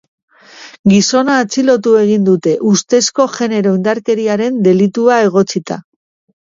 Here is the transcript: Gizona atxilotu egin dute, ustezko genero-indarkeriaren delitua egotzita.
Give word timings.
Gizona 0.93 1.35
atxilotu 1.41 1.93
egin 1.99 2.25
dute, 2.31 2.55
ustezko 2.73 3.29
genero-indarkeriaren 3.37 4.61
delitua 4.71 5.23
egotzita. 5.31 5.83